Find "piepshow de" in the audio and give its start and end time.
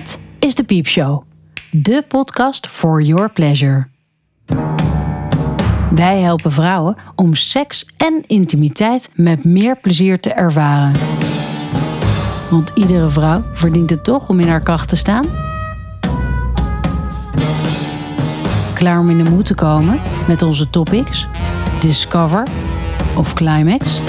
0.64-2.04